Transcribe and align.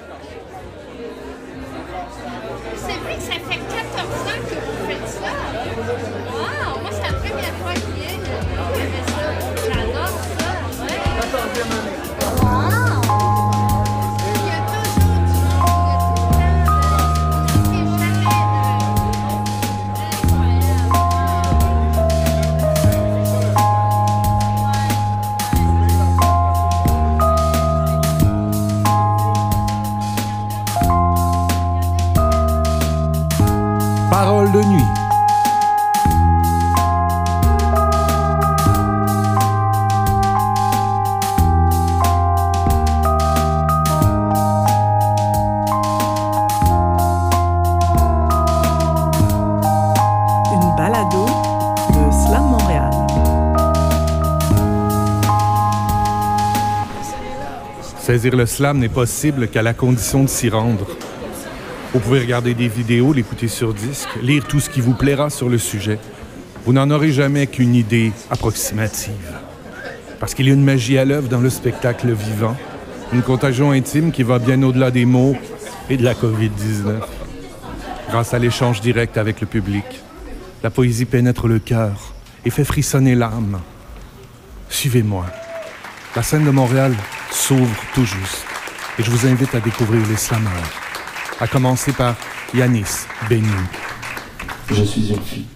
감사합니다. 0.00 0.29
Parole 34.22 34.52
de 34.52 34.62
nuit. 34.62 34.84
Une 50.52 50.76
balado 50.76 51.24
de 51.88 52.12
Slam 52.12 52.44
Montréal. 52.44 52.90
Saisir 57.98 58.36
le 58.36 58.44
slam 58.44 58.80
n'est 58.80 58.90
possible 58.90 59.48
qu'à 59.48 59.62
la 59.62 59.72
condition 59.72 60.24
de 60.24 60.28
s'y 60.28 60.50
rendre. 60.50 60.86
Vous 61.92 61.98
pouvez 61.98 62.20
regarder 62.20 62.54
des 62.54 62.68
vidéos, 62.68 63.12
l'écouter 63.12 63.48
sur 63.48 63.74
disque, 63.74 64.08
lire 64.22 64.46
tout 64.46 64.60
ce 64.60 64.70
qui 64.70 64.80
vous 64.80 64.94
plaira 64.94 65.28
sur 65.28 65.48
le 65.48 65.58
sujet. 65.58 65.98
Vous 66.64 66.72
n'en 66.72 66.88
aurez 66.88 67.10
jamais 67.10 67.48
qu'une 67.48 67.74
idée 67.74 68.12
approximative. 68.30 69.38
Parce 70.20 70.34
qu'il 70.34 70.46
y 70.46 70.50
a 70.50 70.54
une 70.54 70.62
magie 70.62 70.98
à 70.98 71.04
l'œuvre 71.04 71.28
dans 71.28 71.40
le 71.40 71.50
spectacle 71.50 72.12
vivant, 72.12 72.56
une 73.12 73.22
contagion 73.22 73.72
intime 73.72 74.12
qui 74.12 74.22
va 74.22 74.38
bien 74.38 74.62
au-delà 74.62 74.92
des 74.92 75.04
mots 75.04 75.36
et 75.88 75.96
de 75.96 76.04
la 76.04 76.14
COVID-19. 76.14 77.00
Grâce 78.08 78.34
à 78.34 78.38
l'échange 78.38 78.80
direct 78.80 79.18
avec 79.18 79.40
le 79.40 79.48
public, 79.48 79.84
la 80.62 80.70
poésie 80.70 81.06
pénètre 81.06 81.48
le 81.48 81.58
cœur 81.58 82.14
et 82.44 82.50
fait 82.50 82.64
frissonner 82.64 83.16
l'âme. 83.16 83.58
Suivez-moi. 84.68 85.26
La 86.14 86.22
scène 86.22 86.44
de 86.44 86.50
Montréal 86.50 86.94
s'ouvre 87.32 87.82
tout 87.94 88.04
juste 88.04 88.44
et 88.96 89.02
je 89.02 89.10
vous 89.10 89.26
invite 89.26 89.56
à 89.56 89.60
découvrir 89.60 90.06
les 90.08 90.16
slameurs. 90.16 90.89
À 91.42 91.46
commencer 91.46 91.94
par 91.94 92.16
Yanis 92.52 93.06
Beni. 93.30 93.48
Je 94.70 94.84
suis 94.84 95.08
une 95.08 95.22
fille. 95.22 95.46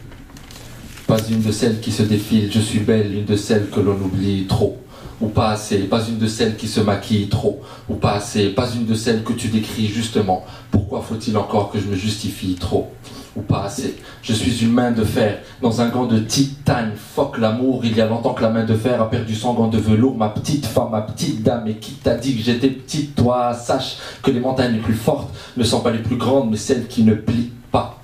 Pas 1.06 1.18
une 1.28 1.42
de 1.42 1.52
celles 1.52 1.78
qui 1.78 1.92
se 1.92 2.02
défilent, 2.02 2.50
je 2.50 2.58
suis 2.58 2.78
belle, 2.78 3.12
une 3.14 3.26
de 3.26 3.36
celles 3.36 3.68
que 3.68 3.80
l'on 3.80 3.92
oublie 3.92 4.46
trop. 4.46 4.82
Ou 5.20 5.28
pas 5.28 5.50
assez, 5.50 5.80
pas 5.80 6.02
une 6.08 6.16
de 6.16 6.26
celles 6.26 6.56
qui 6.56 6.68
se 6.68 6.80
maquillent 6.80 7.28
trop. 7.28 7.60
Ou 7.90 7.96
pas 7.96 8.14
assez, 8.14 8.48
pas 8.48 8.70
une 8.74 8.86
de 8.86 8.94
celles 8.94 9.22
que 9.24 9.34
tu 9.34 9.48
décris 9.48 9.88
justement. 9.88 10.46
Pourquoi 10.70 11.02
faut-il 11.02 11.36
encore 11.36 11.70
que 11.70 11.78
je 11.78 11.84
me 11.84 11.96
justifie 11.96 12.54
trop? 12.54 12.90
Ou 13.36 13.42
pas 13.42 13.64
assez. 13.64 13.96
Je 14.22 14.32
suis 14.32 14.64
une 14.64 14.72
main 14.72 14.92
de 14.92 15.02
fer 15.02 15.40
dans 15.60 15.80
un 15.80 15.88
gant 15.88 16.06
de 16.06 16.18
titane. 16.18 16.92
Fuck 16.96 17.38
l'amour, 17.38 17.80
il 17.84 17.96
y 17.96 18.00
a 18.00 18.06
longtemps 18.06 18.32
que 18.32 18.42
la 18.42 18.50
main 18.50 18.64
de 18.64 18.74
fer 18.74 19.00
a 19.02 19.10
perdu 19.10 19.34
son 19.34 19.54
gant 19.54 19.68
de 19.68 19.78
velours. 19.78 20.16
Ma 20.16 20.28
petite 20.28 20.66
femme, 20.66 20.90
ma 20.92 21.02
petite 21.02 21.42
dame, 21.42 21.66
et 21.66 21.74
qui 21.74 21.92
t'a 21.92 22.14
dit 22.14 22.36
que 22.36 22.42
j'étais 22.42 22.68
petite 22.68 23.16
Toi, 23.16 23.54
sache 23.54 23.96
que 24.22 24.30
les 24.30 24.40
montagnes 24.40 24.74
les 24.74 24.80
plus 24.80 24.94
fortes 24.94 25.34
ne 25.56 25.64
sont 25.64 25.80
pas 25.80 25.90
les 25.90 25.98
plus 25.98 26.16
grandes, 26.16 26.50
mais 26.50 26.56
celles 26.56 26.86
qui 26.86 27.02
ne 27.02 27.14
plient 27.14 27.52
pas. 27.72 28.00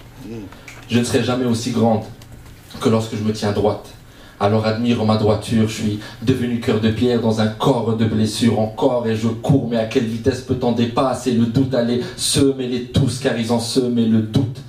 Je 0.88 0.98
ne 0.98 1.04
serai 1.04 1.22
jamais 1.22 1.44
aussi 1.44 1.70
grande 1.70 2.02
que 2.80 2.88
lorsque 2.88 3.14
je 3.16 3.22
me 3.22 3.32
tiens 3.32 3.52
droite. 3.52 3.88
Alors 4.42 4.64
admire 4.64 5.04
ma 5.04 5.18
droiture, 5.18 5.68
je 5.68 5.74
suis 5.74 6.00
devenu 6.22 6.60
cœur 6.60 6.80
de 6.80 6.90
pierre 6.90 7.20
dans 7.20 7.42
un 7.42 7.46
corps 7.46 7.94
de 7.94 8.06
blessures 8.06 8.58
encore 8.58 9.06
et 9.06 9.14
je 9.14 9.28
cours, 9.28 9.68
mais 9.68 9.76
à 9.76 9.84
quelle 9.84 10.06
vitesse 10.06 10.40
peut-on 10.40 10.72
dépasser? 10.72 11.32
Le 11.32 11.44
doute, 11.44 11.74
aller 11.74 12.00
semer 12.16 12.66
les 12.66 12.84
tous 12.84 13.20
car 13.20 13.38
ils 13.38 13.52
ont 13.52 13.60
semé 13.60 14.06
le 14.06 14.22
doute 14.22 14.59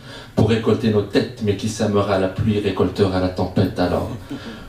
pour 0.42 0.50
récolter 0.50 0.90
nos 0.90 1.04
têtes, 1.04 1.44
mais 1.44 1.56
qui 1.56 1.70
sèmera 1.70 2.18
la 2.18 2.28
pluie, 2.28 2.58
récoltera 2.58 3.20
la 3.20 3.30
tempête 3.30 3.80
alors. 3.80 4.10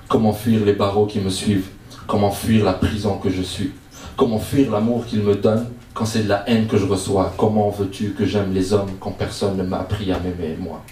Comment 0.07 0.35
fuir 0.35 0.67
les 0.67 0.75
barreaux 0.75 1.07
qui 1.07 1.19
me 1.19 1.31
suivent? 1.31 1.69
Comment 2.07 2.31
fuir 2.31 2.67
la 2.67 2.75
prison 2.75 3.17
que 3.17 3.31
je 3.31 3.41
suis? 3.41 3.71
Comment 4.15 4.39
fuir 4.39 4.71
l'amour 4.71 5.07
qu'ils 5.07 5.23
me 5.23 5.35
donnent 5.35 5.71
quand 5.95 6.05
c'est 6.05 6.25
de 6.25 6.29
la 6.29 6.47
haine 6.47 6.67
que 6.67 6.77
je 6.77 6.85
reçois? 6.85 7.33
Comment 7.39 7.71
veux-tu 7.71 8.11
que 8.11 8.27
j'aime 8.27 8.53
les 8.53 8.75
hommes 8.75 8.91
quand 9.01 9.13
personne 9.13 9.57
ne 9.57 9.63
m'a 9.63 9.79
appris 9.79 10.13
à 10.13 10.19
m'aimer 10.19 10.59
moi? 10.61 10.85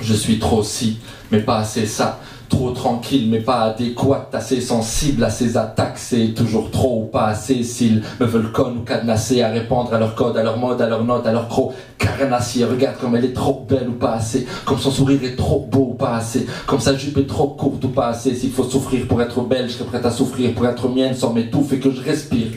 Je 0.00 0.14
suis 0.14 0.38
trop 0.38 0.62
si, 0.62 1.00
mais 1.32 1.40
pas 1.40 1.58
assez 1.58 1.86
ça. 1.86 2.20
Trop 2.58 2.72
tranquille, 2.72 3.28
mais 3.30 3.38
pas 3.38 3.60
adéquate. 3.60 4.34
Assez 4.34 4.60
sensible 4.60 5.22
à 5.22 5.30
ces 5.30 5.56
attaques. 5.56 5.96
C'est 5.96 6.34
toujours 6.34 6.72
trop 6.72 7.02
ou 7.02 7.06
pas 7.06 7.26
assez 7.26 7.62
s'ils 7.62 8.02
me 8.18 8.26
veulent 8.26 8.50
con 8.50 8.74
ou 8.76 8.80
cadenasser 8.80 9.42
à 9.42 9.50
répondre 9.50 9.94
à 9.94 9.98
leur 10.00 10.16
code, 10.16 10.36
à 10.36 10.42
leur 10.42 10.58
mode, 10.58 10.82
à 10.82 10.88
leur 10.88 11.04
note, 11.04 11.24
à 11.24 11.30
leur 11.30 11.46
croc. 11.46 11.74
Carnassier, 11.98 12.64
regarde 12.64 12.96
comme 12.98 13.14
elle 13.14 13.26
est 13.26 13.32
trop 13.32 13.64
belle 13.68 13.88
ou 13.88 13.92
pas 13.92 14.14
assez. 14.14 14.44
Comme 14.64 14.80
son 14.80 14.90
sourire 14.90 15.22
est 15.22 15.36
trop 15.36 15.68
beau 15.70 15.90
ou 15.92 15.94
pas 15.94 16.16
assez. 16.16 16.48
Comme 16.66 16.80
sa 16.80 16.96
jupe 16.96 17.18
est 17.18 17.28
trop 17.28 17.46
courte 17.46 17.84
ou 17.84 17.90
pas 17.90 18.08
assez. 18.08 18.34
S'il 18.34 18.50
faut 18.50 18.64
souffrir 18.64 19.06
pour 19.06 19.22
être 19.22 19.40
belle, 19.42 19.68
je 19.68 19.74
serais 19.74 19.84
prête 19.84 20.04
à 20.04 20.10
souffrir 20.10 20.52
pour 20.52 20.66
être 20.66 20.88
mienne 20.88 21.14
sans 21.14 21.32
m'étouffer 21.32 21.78
que 21.78 21.92
je 21.92 22.02
respire. 22.02 22.48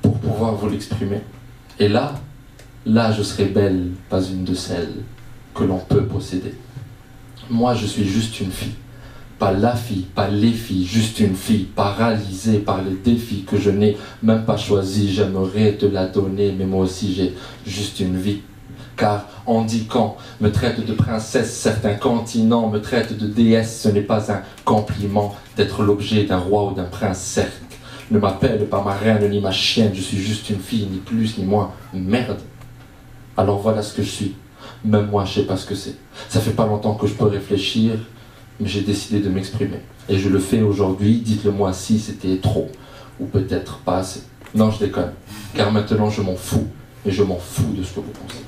Pour 0.00 0.16
pouvoir 0.18 0.54
vous 0.54 0.68
l'exprimer. 0.68 1.22
Et 1.80 1.88
là, 1.88 2.14
là 2.86 3.10
je 3.10 3.24
serai 3.24 3.46
belle, 3.46 3.88
pas 4.08 4.22
une 4.22 4.44
de 4.44 4.54
celles 4.54 5.02
que 5.56 5.64
l'on 5.64 5.78
peut 5.78 6.04
posséder. 6.04 6.54
Moi, 7.50 7.74
je 7.74 7.86
suis 7.86 8.06
juste 8.06 8.40
une 8.40 8.50
fille. 8.50 8.74
Pas 9.38 9.52
la 9.52 9.74
fille, 9.74 10.06
pas 10.14 10.28
les 10.28 10.52
filles, 10.52 10.86
juste 10.86 11.20
une 11.20 11.34
fille, 11.34 11.64
paralysée 11.64 12.58
par 12.58 12.82
les 12.82 12.94
défis 12.94 13.44
que 13.46 13.58
je 13.58 13.68
n'ai 13.70 13.96
même 14.22 14.44
pas 14.44 14.56
choisi. 14.56 15.12
J'aimerais 15.12 15.72
te 15.72 15.86
la 15.86 16.06
donner, 16.06 16.54
mais 16.56 16.64
moi 16.64 16.84
aussi 16.84 17.12
j'ai 17.12 17.34
juste 17.66 17.98
une 17.98 18.16
vie. 18.16 18.42
Car 18.96 19.26
on 19.44 19.62
dit 19.62 19.86
qu'on 19.86 20.14
me 20.40 20.50
traite 20.50 20.86
de 20.86 20.92
princesse, 20.92 21.52
certains 21.52 21.94
continents 21.94 22.70
me 22.70 22.80
traitent 22.80 23.18
de 23.18 23.26
déesse, 23.26 23.82
ce 23.82 23.88
n'est 23.88 24.02
pas 24.02 24.32
un 24.32 24.42
compliment 24.64 25.34
d'être 25.56 25.82
l'objet 25.82 26.24
d'un 26.24 26.38
roi 26.38 26.70
ou 26.70 26.74
d'un 26.74 26.84
prince, 26.84 27.18
certes. 27.18 27.60
Ne 28.12 28.20
m'appelle 28.20 28.66
pas 28.66 28.82
ma 28.84 28.92
reine 28.92 29.28
ni 29.28 29.40
ma 29.40 29.50
chienne, 29.50 29.90
je 29.94 30.00
suis 30.00 30.18
juste 30.18 30.48
une 30.48 30.60
fille, 30.60 30.86
ni 30.90 30.98
plus 30.98 31.36
ni 31.38 31.44
moins. 31.44 31.72
Merde. 31.92 32.38
Alors 33.36 33.58
voilà 33.58 33.82
ce 33.82 33.94
que 33.94 34.02
je 34.02 34.10
suis. 34.10 34.34
Même 34.84 35.06
moi, 35.06 35.24
je 35.24 35.40
sais 35.40 35.46
pas 35.46 35.56
ce 35.56 35.66
que 35.66 35.74
c'est. 35.74 35.96
Ça 36.28 36.40
fait 36.40 36.50
pas 36.50 36.66
longtemps 36.66 36.94
que 36.94 37.06
je 37.06 37.14
peux 37.14 37.24
réfléchir, 37.24 37.92
mais 38.60 38.68
j'ai 38.68 38.82
décidé 38.82 39.20
de 39.20 39.30
m'exprimer. 39.30 39.80
Et 40.08 40.18
je 40.18 40.28
le 40.28 40.38
fais 40.38 40.60
aujourd'hui. 40.60 41.22
Dites-le 41.24 41.52
moi 41.52 41.72
si 41.72 41.98
c'était 41.98 42.36
trop, 42.36 42.68
ou 43.18 43.24
peut-être 43.24 43.78
pas 43.78 43.98
assez. 43.98 44.22
Non, 44.54 44.70
je 44.70 44.78
déconne. 44.80 45.12
Car 45.54 45.72
maintenant, 45.72 46.10
je 46.10 46.20
m'en 46.20 46.36
fous. 46.36 46.66
Et 47.06 47.10
je 47.10 47.22
m'en 47.22 47.38
fous 47.38 47.72
de 47.76 47.82
ce 47.82 47.94
que 47.94 48.00
vous 48.00 48.12
pensez. 48.12 48.44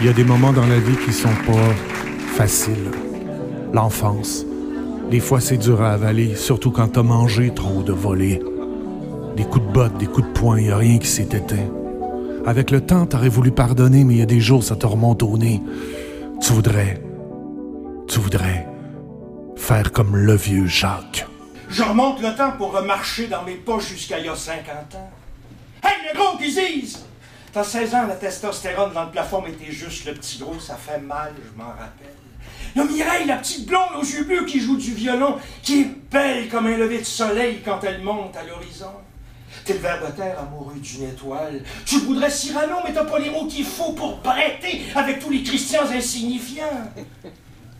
Il 0.00 0.06
y 0.06 0.08
a 0.08 0.12
des 0.12 0.24
moments 0.24 0.52
dans 0.52 0.66
la 0.66 0.78
vie 0.78 0.96
qui 1.04 1.12
sont 1.12 1.28
pas 1.46 1.74
faciles. 2.34 2.90
L'enfance. 3.72 4.44
Des 5.10 5.20
fois, 5.20 5.40
c'est 5.40 5.58
dur 5.58 5.82
à 5.82 5.92
avaler, 5.92 6.34
surtout 6.36 6.70
quand 6.70 6.88
t'as 6.88 7.02
mangé 7.02 7.52
trop 7.54 7.82
de 7.82 7.92
volets. 7.92 8.40
Des 9.40 9.46
coups 9.46 9.66
de 9.68 9.72
botte, 9.72 9.96
des 9.96 10.06
coups 10.06 10.28
de 10.28 10.32
poing, 10.34 10.60
y 10.60 10.70
a 10.70 10.76
rien 10.76 10.98
qui 10.98 11.06
s'est 11.06 11.22
éteint. 11.22 11.66
Avec 12.44 12.70
le 12.70 12.82
temps, 12.82 13.06
t'aurais 13.06 13.30
voulu 13.30 13.50
pardonner, 13.50 14.04
mais 14.04 14.12
il 14.12 14.18
y 14.18 14.22
a 14.22 14.26
des 14.26 14.38
jours, 14.38 14.62
ça 14.62 14.76
te 14.76 14.84
remonte 14.84 15.22
au 15.22 15.38
nez. 15.38 15.62
Tu 16.42 16.52
voudrais. 16.52 17.02
Tu 18.06 18.18
voudrais 18.18 18.68
faire 19.56 19.92
comme 19.92 20.14
le 20.14 20.36
vieux 20.36 20.66
Jacques. 20.66 21.26
Je 21.70 21.82
remonte 21.82 22.20
le 22.20 22.36
temps 22.36 22.52
pour 22.58 22.72
remarcher 22.72 23.28
dans 23.28 23.42
mes 23.42 23.54
poches 23.54 23.88
jusqu'à 23.88 24.18
il 24.18 24.26
y 24.26 24.28
a 24.28 24.36
50 24.36 24.68
ans. 24.96 25.10
Hey, 25.82 25.94
le 26.12 26.18
gros 26.18 26.36
qui 26.36 26.50
zise! 26.50 27.02
T'as 27.50 27.64
16 27.64 27.94
ans, 27.94 28.06
la 28.08 28.16
testostérone 28.16 28.92
dans 28.92 29.04
le 29.04 29.10
plafond, 29.10 29.42
t'es 29.42 29.72
juste 29.72 30.04
le 30.04 30.12
petit 30.12 30.36
gros, 30.36 30.60
ça 30.60 30.74
fait 30.74 31.00
mal, 31.00 31.32
je 31.38 31.58
m'en 31.58 31.70
rappelle. 31.70 32.12
Là, 32.76 32.84
Mireille, 32.84 33.26
la 33.26 33.38
petite 33.38 33.66
blonde 33.66 33.88
aux 33.98 34.04
yeux 34.04 34.24
bleus 34.24 34.44
qui 34.44 34.60
joue 34.60 34.76
du 34.76 34.92
violon, 34.92 35.36
qui 35.62 35.80
est 35.80 35.90
belle 36.10 36.50
comme 36.50 36.66
un 36.66 36.76
lever 36.76 36.98
de 36.98 37.04
soleil 37.04 37.62
quand 37.64 37.82
elle 37.84 38.02
monte 38.02 38.36
à 38.36 38.42
l'horizon. 38.42 38.92
T'es 39.64 39.74
le 39.74 39.78
ver 39.80 40.00
de 40.06 40.12
terre 40.12 40.38
amoureux 40.38 40.76
d'une 40.76 41.08
étoile. 41.08 41.62
Tu 41.84 41.98
voudrais 42.00 42.30
Cyrano, 42.30 42.76
mais 42.84 42.92
t'as 42.92 43.04
pas 43.04 43.18
les 43.18 43.30
mots 43.30 43.46
qu'il 43.46 43.64
faut 43.64 43.92
pour 43.92 44.18
prêter 44.20 44.82
avec 44.94 45.18
tous 45.20 45.30
les 45.30 45.42
Christians 45.42 45.90
insignifiants. 45.92 46.90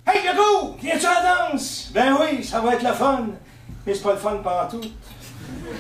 Hey, 0.06 0.22
le 0.24 0.80
viens-tu 0.82 1.06
à 1.06 1.22
la 1.22 1.52
danse? 1.52 1.90
Ben 1.94 2.16
oui, 2.18 2.42
ça 2.42 2.58
va 2.60 2.74
être 2.74 2.82
le 2.82 2.92
fun. 2.92 3.26
Mais 3.86 3.94
c'est 3.94 4.02
pas 4.02 4.12
le 4.12 4.18
fun 4.18 4.38
partout. 4.42 4.80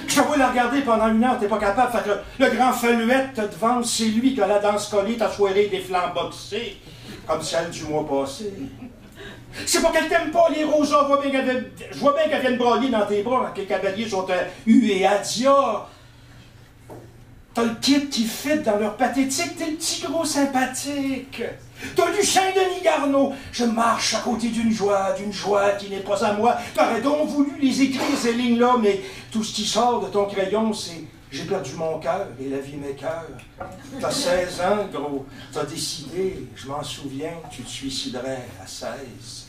Je 0.06 0.14
te 0.14 0.20
vois 0.20 0.36
la 0.36 0.50
regarder 0.50 0.82
pendant 0.82 1.08
une 1.08 1.24
heure, 1.24 1.38
t'es 1.38 1.48
pas 1.48 1.58
capable. 1.58 1.90
Fait 1.90 2.04
que 2.04 2.08
le, 2.10 2.20
le 2.46 2.56
grand 2.56 2.72
faluette 2.72 3.34
te 3.34 3.40
devant, 3.40 3.82
c'est 3.82 4.04
lui 4.04 4.34
qui 4.34 4.40
a 4.40 4.46
la 4.46 4.58
danse 4.58 4.88
collée, 4.88 5.16
ta 5.16 5.30
soirée 5.30 5.66
des 5.68 5.80
flancs 5.80 6.12
boxés, 6.14 6.76
comme 7.26 7.42
celle 7.42 7.70
du 7.70 7.84
mois 7.84 8.06
passé. 8.06 8.52
C'est 9.66 9.82
pas 9.82 9.90
qu'elle 9.90 10.08
t'aime 10.08 10.30
pas, 10.30 10.48
les 10.54 10.64
rosas. 10.64 11.02
Je 11.02 11.06
vois 11.06 11.20
bien 11.20 11.30
qu'elle 12.28 12.40
vient 12.40 12.52
de 12.52 12.56
broyer 12.56 12.88
dans 12.90 13.06
tes 13.06 13.22
bras 13.22 13.46
quand 13.54 13.60
les 13.60 13.66
cavaliers 13.66 14.08
sont 14.08 14.28
à 14.30 14.36
U 14.66 14.88
et 14.88 15.04
à. 15.06 15.20
T'as 17.52 17.64
le 17.64 17.74
kit 17.80 18.06
qui 18.08 18.24
fit 18.24 18.60
dans 18.60 18.76
leur 18.76 18.96
pathétique, 18.96 19.56
t'es 19.56 19.66
le 19.66 19.76
petit 19.76 20.02
gros 20.02 20.24
sympathique. 20.24 21.42
T'as 21.96 22.12
du 22.12 22.24
Saint-Denis 22.24 22.82
Garneau. 22.84 23.32
Je 23.50 23.64
marche 23.64 24.14
à 24.14 24.20
côté 24.20 24.48
d'une 24.48 24.70
joie, 24.70 25.14
d'une 25.18 25.32
joie 25.32 25.70
qui 25.72 25.90
n'est 25.90 25.98
pas 25.98 26.24
à 26.24 26.32
moi. 26.34 26.56
T'aurais 26.74 27.00
donc 27.00 27.28
voulu 27.28 27.52
les 27.60 27.82
écrire, 27.82 28.16
ces 28.16 28.34
lignes-là, 28.34 28.76
mais 28.80 29.00
tout 29.32 29.42
ce 29.42 29.52
qui 29.52 29.64
sort 29.64 30.00
de 30.00 30.06
ton 30.12 30.26
crayon, 30.26 30.72
c'est 30.72 31.02
j'ai 31.30 31.44
perdu 31.44 31.74
mon 31.74 31.98
cœur 31.98 32.26
et 32.40 32.48
la 32.48 32.58
vie 32.58 32.76
m'écœure. 32.76 33.26
T'as 34.00 34.10
16 34.10 34.60
ans, 34.62 34.88
gros. 34.92 35.26
T'as 35.52 35.64
décidé, 35.64 36.48
je 36.56 36.66
m'en 36.66 36.82
souviens, 36.82 37.34
tu 37.50 37.62
te 37.62 37.68
suiciderais 37.68 38.48
à 38.62 38.66
16. 38.66 39.46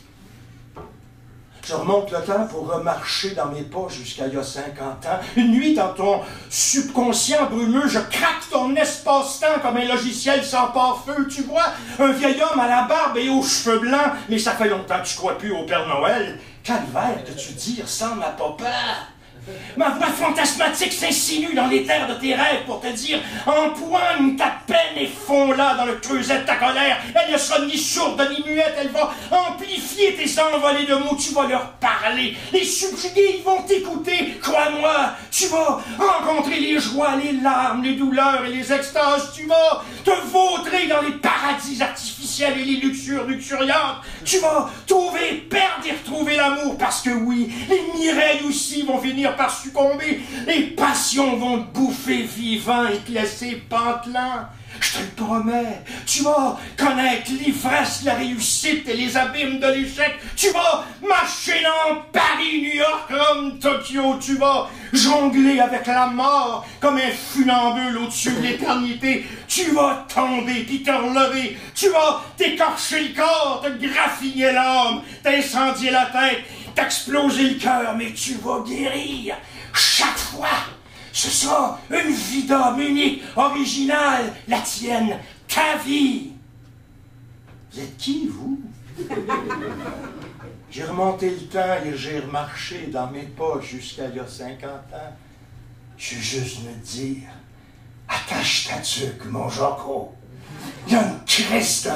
Je 1.63 1.73
remonte 1.75 2.11
le 2.11 2.21
temps 2.23 2.47
pour 2.47 2.67
remarcher 2.67 3.31
dans 3.31 3.47
mes 3.47 3.61
pas 3.61 3.87
jusqu'à 3.87 4.27
il 4.27 4.33
y 4.33 4.37
a 4.37 4.43
50 4.43 5.05
ans. 5.05 5.19
Une 5.35 5.51
nuit, 5.51 5.75
dans 5.75 5.93
ton 5.93 6.21
subconscient 6.49 7.45
brumeux, 7.49 7.87
je 7.87 7.99
craque 7.99 8.49
ton 8.51 8.75
espace-temps 8.75 9.59
comme 9.61 9.77
un 9.77 9.85
logiciel 9.85 10.43
sans 10.43 10.67
pare-feu. 10.71 11.27
Tu 11.29 11.43
vois, 11.43 11.65
un 11.99 12.11
vieil 12.11 12.41
homme 12.41 12.59
à 12.59 12.67
la 12.67 12.83
barbe 12.83 13.17
et 13.17 13.29
aux 13.29 13.43
cheveux 13.43 13.79
blancs, 13.79 14.11
mais 14.27 14.39
ça 14.39 14.53
fait 14.53 14.69
longtemps 14.69 15.01
que 15.01 15.07
tu 15.07 15.15
crois 15.15 15.37
plus 15.37 15.51
au 15.51 15.65
Père 15.65 15.87
Noël. 15.87 16.39
Calvaire 16.63 17.23
que 17.25 17.31
tu 17.31 17.53
dis 17.53 17.81
ressemble 17.81 18.23
à 18.23 18.29
papa. 18.29 18.65
Ma 19.75 19.89
voix 19.89 20.07
fantasmatique 20.07 20.93
s'insinue 20.93 21.53
dans 21.55 21.67
les 21.67 21.83
terres 21.83 22.07
de 22.07 22.13
tes 22.13 22.35
rêves 22.35 22.63
pour 22.65 22.79
te 22.79 22.87
dire 22.87 23.19
empoigne 23.45 24.35
ta 24.35 24.53
peine 24.67 24.97
et 24.97 25.07
fonds-la 25.07 25.75
dans 25.75 25.85
le 25.85 25.95
creuset 25.95 26.41
de 26.41 26.45
ta 26.45 26.55
colère. 26.55 26.97
Elle 27.15 27.33
ne 27.33 27.37
sera 27.37 27.65
ni 27.65 27.77
sourde 27.77 28.21
ni 28.29 28.51
muette, 28.51 28.75
elle 28.79 28.89
va 28.89 29.13
amplifier 29.31 30.15
tes 30.15 30.29
envolées 30.39 30.85
de 30.85 30.95
mots. 30.95 31.15
Tu 31.19 31.33
vas 31.33 31.47
leur 31.47 31.71
parler, 31.73 32.35
les 32.53 32.63
subjuguer, 32.63 33.37
ils 33.37 33.43
vont 33.43 33.61
t'écouter. 33.63 34.37
Crois-moi, 34.41 35.13
tu 35.31 35.47
vas 35.47 35.81
rencontrer 35.97 36.59
les 36.59 36.79
joies, 36.79 37.15
les 37.23 37.33
larmes, 37.33 37.83
les 37.83 37.95
douleurs 37.95 38.45
et 38.45 38.49
les 38.49 38.71
extases. 38.71 39.31
Tu 39.35 39.47
vas 39.47 39.83
te 40.03 40.11
vautrer 40.27 40.87
dans 40.87 41.01
les 41.01 41.13
paradis 41.13 41.81
artificiels 41.81 42.59
et 42.59 42.65
les 42.65 42.77
luxures 42.77 43.25
luxuriantes. 43.25 44.01
Tu 44.23 44.37
vas 44.39 44.69
trouver, 44.85 45.47
perdre 45.49 45.80
parce 46.77 47.01
que 47.01 47.09
oui, 47.09 47.51
les 47.69 47.99
Mireilles 47.99 48.41
aussi 48.47 48.83
vont 48.83 48.99
finir 48.99 49.35
par 49.35 49.55
succomber. 49.55 50.21
Les 50.47 50.63
passions 50.67 51.37
vont 51.37 51.63
te 51.63 51.77
bouffer 51.77 52.23
vivant 52.23 52.87
et 52.87 52.97
te 52.97 53.11
laisser 53.11 53.63
pantelant. 53.69 54.47
Je 54.79 54.93
te 54.93 54.99
le 54.99 55.25
promets, 55.25 55.81
tu 56.05 56.23
vas 56.23 56.57
connaître 56.77 57.29
l'ivresse, 57.31 58.03
la 58.05 58.13
réussite 58.13 58.87
et 58.87 58.95
les 58.95 59.17
abîmes 59.17 59.59
de 59.59 59.67
l'échec. 59.67 60.17
Tu 60.35 60.49
vas 60.51 60.85
marcher 61.07 61.61
dans 61.61 62.01
Paris, 62.11 62.61
New 62.61 62.75
York, 62.75 63.11
Rome, 63.11 63.59
Tokyo. 63.59 64.17
Tu 64.19 64.37
vas 64.37 64.69
jongler 64.93 65.59
avec 65.59 65.85
la 65.87 66.07
mort 66.07 66.65
comme 66.79 66.97
un 66.97 67.11
funambule 67.11 67.97
au-dessus 67.97 68.31
de 68.31 68.41
l'éternité. 68.41 69.25
Tu 69.47 69.71
vas 69.71 70.05
tomber 70.13 70.63
puis 70.63 70.81
te 70.81 70.91
relever. 70.91 71.57
Tu 71.75 71.89
vas 71.89 72.23
t'écorcher 72.37 73.09
le 73.09 73.15
corps, 73.15 73.63
te 73.63 73.85
graffiner 73.85 74.53
l'âme, 74.53 75.01
t'incendier 75.21 75.91
la 75.91 76.05
tête 76.05 76.39
t'exploser 76.75 77.49
le 77.49 77.59
cœur, 77.59 77.95
mais 77.95 78.13
tu 78.13 78.35
vas 78.35 78.61
guérir 78.61 79.35
chaque 79.73 80.17
fois. 80.17 80.47
Ce 81.13 81.29
sera 81.29 81.79
une 81.89 82.13
vie 82.13 82.43
d'homme 82.43 82.79
unique, 82.79 83.23
originale, 83.35 84.33
la 84.47 84.59
tienne, 84.59 85.17
ta 85.47 85.77
vie. 85.77 86.31
Vous 87.71 87.79
êtes 87.79 87.97
qui, 87.97 88.27
vous? 88.27 88.59
J'ai 90.71 90.85
remonté 90.85 91.29
le 91.29 91.47
temps 91.47 91.75
et 91.85 91.97
j'ai 91.97 92.19
remarché 92.19 92.87
dans 92.87 93.07
mes 93.07 93.23
pas 93.23 93.59
jusqu'à 93.61 94.07
il 94.07 94.15
y 94.15 94.19
a 94.21 94.27
50 94.27 94.63
ans. 94.71 95.17
Je 95.97 96.15
veux 96.15 96.21
juste 96.21 96.59
me 96.63 96.73
dire, 96.81 97.27
attache 98.07 98.69
ta 98.69 98.79
tuque, 98.79 99.25
mon 99.25 99.49
Jaco. 99.49 100.15
Il 100.87 100.93
y 100.93 100.95
a 100.95 101.03
une 101.03 101.19
crisse 101.25 101.83
de 101.83 101.89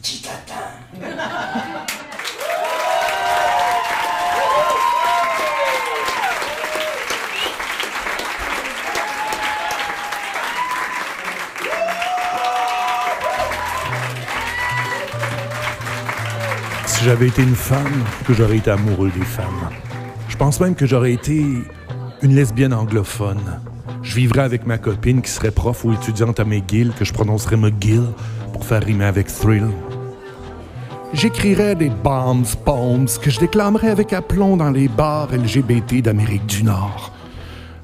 qui 0.00 0.22
t'attend. 0.22 0.54
J'avais 17.04 17.26
été 17.26 17.42
une 17.42 17.56
femme, 17.56 18.04
que 18.24 18.32
j'aurais 18.32 18.58
été 18.58 18.70
amoureux 18.70 19.10
des 19.10 19.24
femmes. 19.24 19.68
Je 20.28 20.36
pense 20.36 20.60
même 20.60 20.76
que 20.76 20.86
j'aurais 20.86 21.12
été 21.12 21.44
une 22.22 22.34
lesbienne 22.36 22.72
anglophone. 22.72 23.40
Je 24.04 24.14
vivrais 24.14 24.42
avec 24.42 24.66
ma 24.66 24.78
copine 24.78 25.20
qui 25.20 25.30
serait 25.30 25.50
prof 25.50 25.84
ou 25.84 25.92
étudiante 25.92 26.38
à 26.38 26.44
McGill, 26.44 26.92
que 26.96 27.04
je 27.04 27.12
prononcerais 27.12 27.56
McGill 27.56 28.04
pour 28.52 28.64
faire 28.64 28.84
rimer 28.84 29.06
avec 29.06 29.26
thrill. 29.26 29.66
J'écrirais 31.12 31.74
des 31.74 31.90
bombs, 31.90 32.56
poems 32.64 33.18
que 33.20 33.30
je 33.30 33.40
déclamerais 33.40 33.90
avec 33.90 34.12
aplomb 34.12 34.56
dans 34.56 34.70
les 34.70 34.86
bars 34.86 35.28
LGBT 35.32 36.02
d'Amérique 36.02 36.46
du 36.46 36.62
Nord. 36.62 37.12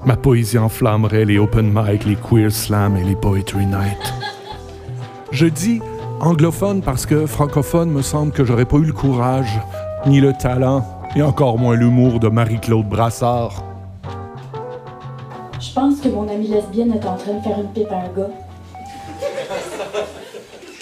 Ma 0.06 0.17
poésie 0.17 0.59
enflammerait 0.59 1.25
les 1.25 1.38
open 1.38 1.73
mic, 1.75 2.05
les 2.05 2.17
queer 2.17 2.53
slam 2.53 2.97
et 2.97 3.03
les 3.03 3.17
poetry 3.17 3.67
night. 3.67 4.14
Je 5.32 5.47
dis 5.47 5.81
anglophone 6.20 6.82
parce 6.82 7.06
que 7.06 7.26
francophone 7.26 7.91
me 7.91 8.03
semble 8.03 8.32
que 8.32 8.44
j'aurais 8.44 8.65
pas 8.65 8.76
eu 8.79 8.85
le 8.85 8.93
courage, 8.93 9.61
ni 10.06 10.20
le 10.20 10.32
talent, 10.32 10.85
et 11.17 11.23
encore 11.23 11.59
moins 11.59 11.76
l'humour 11.76 12.20
de 12.20 12.29
Marie-Claude 12.29 12.88
Brassard. 12.88 13.65
Je 15.61 15.73
pense 15.73 16.00
que 16.00 16.09
mon 16.09 16.29
amie 16.29 16.49
lesbienne 16.49 16.93
est 16.93 17.06
en 17.06 17.17
train 17.17 17.35
de 17.35 17.43
faire 17.43 17.59
une 17.59 17.69
pipe 17.69 17.91
à 17.91 17.97
un 17.97 18.09
gars. 18.17 18.31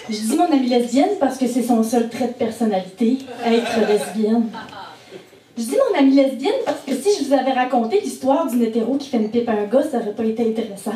Je 0.08 0.14
dis 0.14 0.36
mon 0.36 0.44
amie 0.44 0.68
lesbienne 0.68 1.10
parce 1.18 1.36
que 1.36 1.46
c'est 1.46 1.62
son 1.62 1.82
seul 1.82 2.08
trait 2.08 2.28
de 2.28 2.32
personnalité, 2.34 3.18
être 3.44 3.88
lesbienne. 3.88 4.46
Je 5.56 5.62
dis 5.62 5.76
mon 5.90 5.98
amie 5.98 6.14
lesbienne 6.14 6.54
parce 6.64 6.80
que 6.86 6.94
si 6.94 7.18
je 7.18 7.28
vous 7.28 7.32
avais 7.32 7.52
raconté 7.52 8.00
l'histoire 8.00 8.46
d'une 8.46 8.62
hétéro 8.62 8.96
qui 8.96 9.08
fait 9.08 9.16
une 9.16 9.30
pipe 9.30 9.48
à 9.48 9.52
un 9.52 9.64
gars, 9.64 9.82
ça 9.82 9.98
aurait 9.98 10.12
pas 10.12 10.24
été 10.24 10.48
intéressant. 10.48 10.92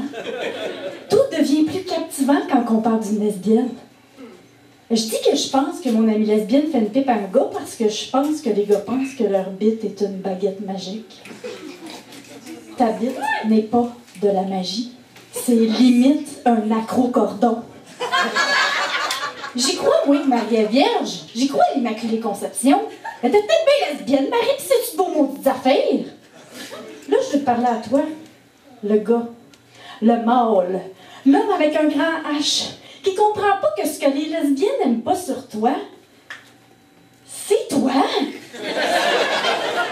Tout 1.09 1.37
devient 1.37 1.65
plus 1.65 1.83
captivant 1.83 2.41
quand 2.51 2.65
on 2.75 2.81
parle 2.81 3.01
d'une 3.01 3.21
lesbienne. 3.21 3.71
Je 4.91 5.03
dis 5.03 5.21
que 5.25 5.37
je 5.37 5.49
pense 5.51 5.81
que 5.81 5.89
mon 5.89 6.13
amie 6.13 6.27
lesbienne 6.27 6.67
fait 6.67 6.79
une 6.79 6.91
pipe 6.91 7.09
à 7.09 7.13
un 7.13 7.29
gars 7.33 7.49
parce 7.53 7.77
que 7.77 7.89
je 7.89 8.11
pense 8.11 8.41
que 8.41 8.51
les 8.51 8.65
gars 8.65 8.81
pensent 8.81 9.15
que 9.17 9.23
leur 9.23 9.51
bite 9.51 9.85
est 9.85 10.01
une 10.01 10.17
baguette 10.17 10.67
magique. 10.67 11.23
Ta 12.77 12.91
bite 12.91 13.17
n'est 13.47 13.63
pas 13.63 13.89
de 14.21 14.27
la 14.27 14.43
magie. 14.43 14.91
C'est 15.33 15.55
limite 15.55 16.41
un 16.45 16.73
acrocordon. 16.73 17.59
J'y 19.55 19.77
crois, 19.77 20.03
que 20.05 20.27
Marie 20.27 20.57
est 20.57 20.67
vierge. 20.67 21.21
J'y 21.37 21.47
crois 21.47 21.63
l'Immaculée 21.77 22.19
Conception. 22.19 22.81
Elle 23.23 23.29
était 23.29 23.39
peut-être 23.39 23.67
bien 23.67 23.97
lesbienne. 23.97 24.29
Marie, 24.29 24.57
pis 24.59 24.65
c'est-tu 24.65 24.97
vos 24.97 25.09
maudites 25.09 25.47
affaires? 25.47 26.05
Là, 27.09 27.17
je 27.29 27.37
veux 27.37 27.41
te 27.41 27.45
parler 27.45 27.67
à 27.67 27.77
toi. 27.77 28.03
Le 28.83 28.99
gars. 28.99 29.29
Le 30.03 30.17
mâle. 30.25 30.81
L'homme 31.27 31.51
avec 31.55 31.77
un 31.77 31.87
grand 31.87 32.37
H 32.37 32.80
qui 33.03 33.15
comprend 33.15 33.59
pas 33.61 33.75
que 33.77 33.89
ce 33.89 33.99
que 33.99 34.07
les 34.07 34.27
lesbiennes 34.27 34.71
n'aiment 34.85 35.03
pas 35.03 35.17
sur 35.17 35.49
toi, 35.49 35.73
c'est 37.27 37.69
toi. 37.69 37.93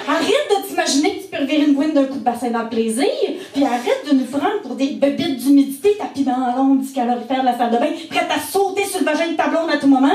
Arrête 0.06 0.48
de 0.50 0.68
t'imaginer 0.68 1.16
que 1.16 1.22
tu 1.22 1.28
peux 1.28 1.38
revirer 1.38 1.64
une 1.64 1.74
gouine 1.74 1.92
d'un 1.92 2.04
coup 2.04 2.18
de 2.18 2.24
bassin 2.24 2.50
dans 2.50 2.62
le 2.62 2.68
plaisir, 2.68 3.06
puis 3.52 3.64
arrête 3.64 4.04
de 4.10 4.14
nous 4.14 4.24
prendre 4.24 4.60
pour 4.62 4.74
des 4.74 4.90
bébites 4.90 5.38
d'humidité 5.38 5.96
tapis 5.98 6.24
dans 6.24 6.54
l'ombre 6.56 6.82
du 6.82 6.92
calorifère 6.92 7.40
de 7.40 7.46
la 7.46 7.56
salle 7.56 7.70
de 7.70 7.76
bain, 7.78 7.90
prête 8.10 8.30
à 8.30 8.40
sauter 8.40 8.84
sur 8.84 9.00
le 9.00 9.06
vagin 9.06 9.32
de 9.32 9.36
ta 9.36 9.44
à 9.44 9.76
tout 9.78 9.86
moment. 9.86 10.08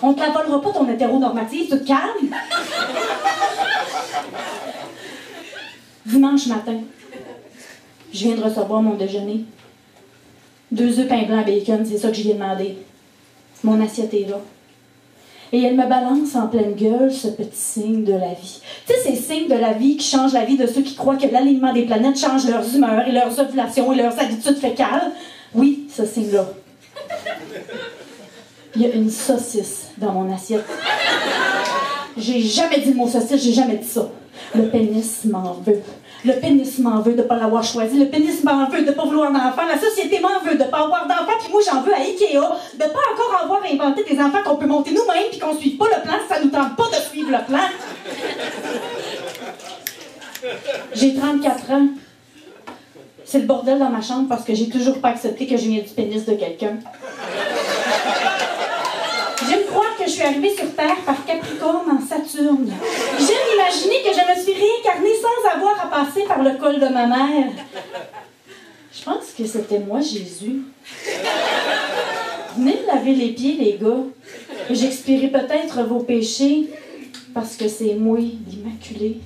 On 0.00 0.14
te 0.14 0.20
la 0.20 0.30
volera 0.30 0.60
pas 0.60 0.70
ton 0.70 0.88
hétéronormative, 0.88 1.68
tu 1.68 1.78
te 1.78 1.86
calmes. 1.86 2.34
Dimanche 6.06 6.46
matin, 6.46 6.80
je 8.12 8.18
viens 8.18 8.36
de 8.36 8.42
recevoir 8.42 8.80
mon 8.80 8.94
déjeuner. 8.94 9.44
Deux 10.70 11.00
œufs 11.00 11.08
pain 11.08 11.22
blanc 11.24 11.42
bacon, 11.44 11.84
c'est 11.84 11.98
ça 11.98 12.08
que 12.08 12.14
j'y 12.14 12.30
ai 12.30 12.34
demandé. 12.34 12.76
Mon 13.64 13.80
assiette 13.80 14.12
est 14.14 14.28
là. 14.28 14.38
Et 15.50 15.62
elle 15.62 15.76
me 15.76 15.86
balance 15.88 16.36
en 16.36 16.46
pleine 16.46 16.74
gueule 16.74 17.10
ce 17.10 17.28
petit 17.28 17.48
signe 17.52 18.04
de 18.04 18.12
la 18.12 18.34
vie. 18.34 18.60
Tu 18.86 18.92
sais, 18.92 19.00
ces 19.00 19.16
signes 19.16 19.48
de 19.48 19.54
la 19.54 19.72
vie 19.72 19.96
qui 19.96 20.06
changent 20.06 20.34
la 20.34 20.44
vie 20.44 20.58
de 20.58 20.66
ceux 20.66 20.82
qui 20.82 20.94
croient 20.94 21.16
que 21.16 21.26
l'alignement 21.26 21.72
des 21.72 21.86
planètes 21.86 22.18
change 22.18 22.46
leurs 22.46 22.74
humeurs 22.74 23.08
et 23.08 23.12
leurs 23.12 23.38
ovulations 23.40 23.90
et 23.92 23.96
leurs 23.96 24.18
habitudes 24.18 24.58
fécales. 24.58 25.10
Oui, 25.54 25.88
ce 25.90 26.04
signe-là. 26.04 26.46
Il 28.76 28.82
y 28.82 28.84
a 28.84 28.94
une 28.94 29.10
saucisse 29.10 29.86
dans 29.96 30.12
mon 30.12 30.32
assiette. 30.32 30.66
J'ai 32.18 32.40
jamais 32.42 32.80
dit 32.80 32.90
le 32.90 32.96
mot 32.96 33.08
saucisse, 33.08 33.42
j'ai 33.42 33.54
jamais 33.54 33.76
dit 33.76 33.88
ça. 33.88 34.10
Le 34.54 34.68
pénis 34.68 35.24
m'en 35.24 35.54
veut. 35.64 35.80
Le 36.24 36.32
pénis 36.32 36.78
m'en 36.80 37.00
veut 37.00 37.12
de 37.12 37.18
ne 37.18 37.22
pas 37.22 37.36
l'avoir 37.36 37.62
choisi. 37.62 37.98
Le 37.98 38.06
pénis 38.06 38.42
m'en 38.42 38.68
veut 38.68 38.82
de 38.82 38.86
ne 38.86 38.92
pas 38.92 39.04
vouloir 39.04 39.30
d'enfant. 39.30 39.66
La 39.68 39.78
société 39.78 40.18
m'en 40.20 40.40
veut 40.44 40.56
de 40.56 40.64
ne 40.64 40.68
pas 40.68 40.78
avoir 40.78 41.06
d'enfant. 41.06 41.32
Puis 41.38 41.52
moi, 41.52 41.60
j'en 41.64 41.82
veux 41.82 41.94
à 41.94 41.98
Ikea 41.98 42.34
de 42.34 42.82
ne 42.82 42.88
pas 42.88 43.00
encore 43.12 43.40
avoir 43.44 43.60
inventé 43.70 44.02
des 44.02 44.20
enfants 44.20 44.42
qu'on 44.44 44.56
peut 44.56 44.66
monter 44.66 44.90
nous-mêmes 44.90 45.30
puis 45.30 45.38
qu'on 45.38 45.54
ne 45.54 45.58
suive 45.58 45.76
pas 45.76 45.86
le 45.86 46.02
plan 46.02 46.14
si 46.22 46.34
ça 46.34 46.40
nous 46.42 46.50
tente 46.50 46.76
pas 46.76 46.88
de 46.88 47.02
suivre 47.08 47.30
le 47.30 47.44
plan. 47.46 47.60
J'ai 50.92 51.14
34 51.14 51.70
ans. 51.72 51.88
C'est 53.24 53.40
le 53.40 53.46
bordel 53.46 53.78
dans 53.78 53.90
ma 53.90 54.00
chambre 54.00 54.26
parce 54.28 54.44
que 54.44 54.54
j'ai 54.54 54.68
toujours 54.68 55.00
pas 55.00 55.10
accepté 55.10 55.46
que 55.46 55.56
je 55.56 55.68
viens 55.68 55.82
du 55.82 55.90
pénis 55.90 56.24
de 56.24 56.34
quelqu'un. 56.34 56.78
J'aime 59.48 59.66
croire 59.66 59.96
que 59.96 60.04
je 60.04 60.10
suis 60.10 60.22
arrivée 60.22 60.54
sur 60.54 60.74
Terre 60.74 60.96
par 61.06 61.24
Capricorne 61.24 61.90
en 61.90 62.00
Saturne. 62.00 62.72
J'aime 63.18 63.48
imaginer 63.54 64.02
que 64.02 64.12
je 64.12 64.20
me 64.20 64.42
suis 64.42 64.52
réincarnée 64.52 65.14
passer 65.98 66.24
par 66.28 66.42
le 66.42 66.52
col 66.52 66.78
de 66.78 66.86
ma 66.86 67.06
mère. 67.06 67.50
Je 68.92 69.02
pense 69.02 69.32
que 69.36 69.44
c'était 69.44 69.80
moi, 69.80 70.00
Jésus. 70.00 70.62
Venez 72.56 72.78
laver 72.86 73.14
les 73.14 73.30
pieds, 73.30 73.56
les 73.58 73.78
gars. 73.82 74.04
J'expierai 74.70 75.28
peut-être 75.28 75.82
vos 75.82 76.00
péchés 76.00 76.68
parce 77.34 77.56
que 77.56 77.66
c'est 77.66 77.94
moi, 77.94 78.18
l'Immaculée. 78.18 79.18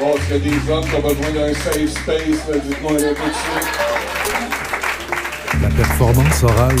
Bon, 0.00 0.14
est-ce 0.16 0.34
des 0.34 0.72
hommes 0.72 0.84
qui 0.88 0.96
ont 0.96 1.00
besoin 1.00 1.30
d'un 1.30 1.54
safe 1.54 1.88
space? 1.88 2.64
Dites-moi 2.64 2.92
un 2.92 2.96
peu 2.96 3.28
dessus. 3.28 4.03
La 5.64 5.70
performance 5.70 6.42
orale, 6.42 6.76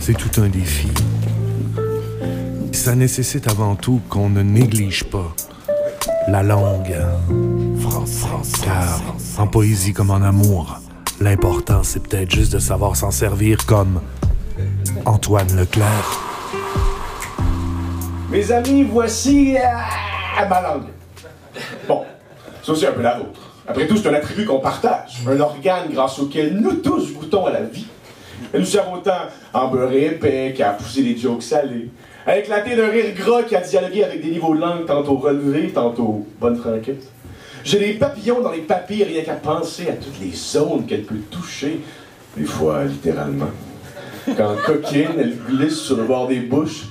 c'est 0.00 0.14
tout 0.14 0.40
un 0.40 0.48
défi. 0.48 0.88
Ça 2.72 2.96
nécessite 2.96 3.48
avant 3.48 3.76
tout 3.76 4.00
qu'on 4.08 4.28
ne 4.28 4.42
néglige 4.42 5.04
pas 5.04 5.32
la 6.26 6.42
langue. 6.42 6.96
Car 8.64 9.00
en 9.38 9.46
poésie 9.46 9.92
comme 9.92 10.10
en 10.10 10.22
amour, 10.22 10.80
l'important 11.20 11.84
c'est 11.84 12.00
peut-être 12.00 12.32
juste 12.32 12.52
de 12.52 12.58
savoir 12.58 12.96
s'en 12.96 13.12
servir 13.12 13.64
comme 13.64 14.00
Antoine 15.06 15.54
Leclerc. 15.54 16.20
Mes 18.28 18.50
amis, 18.50 18.82
voici 18.82 19.56
euh, 19.56 20.48
ma 20.48 20.60
langue. 20.62 20.88
Bon, 21.86 22.02
c'est 22.60 22.72
aussi 22.72 22.86
un 22.86 22.92
peu 22.92 23.02
la 23.02 23.18
vôtre. 23.18 23.49
Après 23.70 23.86
tout, 23.86 23.96
c'est 23.96 24.08
un 24.08 24.14
attribut 24.14 24.46
qu'on 24.46 24.58
partage, 24.58 25.20
un 25.28 25.38
organe 25.38 25.92
grâce 25.92 26.18
auquel 26.18 26.54
nous 26.54 26.72
tous 26.72 27.12
goûtons 27.12 27.46
à 27.46 27.52
la 27.52 27.60
vie. 27.60 27.86
Elle 28.52 28.62
nous 28.62 28.66
sert 28.66 28.92
autant 28.92 29.28
à 29.54 29.66
beurrer 29.68 30.06
épais 30.06 30.52
qu'à 30.56 30.70
pousser 30.70 31.04
des 31.04 31.16
jokes 31.16 31.44
salés, 31.44 31.88
à 32.26 32.36
éclater 32.36 32.74
d'un 32.74 32.88
rire 32.88 33.14
gras 33.14 33.44
qui 33.44 33.54
a 33.54 33.60
dialogué 33.60 34.02
avec 34.02 34.24
des 34.24 34.32
niveaux 34.32 34.56
de 34.56 34.60
langue 34.60 34.86
tantôt 34.86 35.14
relevés, 35.14 35.68
tantôt 35.68 36.26
bonne 36.40 36.56
franquette. 36.56 37.04
J'ai 37.62 37.78
des 37.78 37.92
papillons 37.92 38.40
dans 38.40 38.50
les 38.50 38.62
papilles 38.62 39.04
rien 39.04 39.22
qu'à 39.22 39.34
penser 39.34 39.88
à 39.88 39.92
toutes 39.92 40.18
les 40.20 40.32
zones 40.32 40.84
qu'elle 40.84 41.04
peut 41.04 41.20
toucher, 41.30 41.78
des 42.36 42.46
fois 42.46 42.82
littéralement. 42.82 43.50
Quand 44.36 44.56
coquine, 44.66 45.12
elle 45.16 45.36
glisse 45.48 45.78
sur 45.78 45.96
le 45.96 46.02
bord 46.02 46.26
des 46.26 46.40
bouches, 46.40 46.86